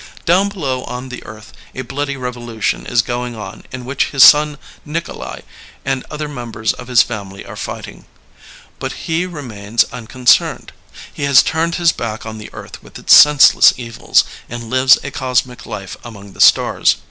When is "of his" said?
6.73-7.03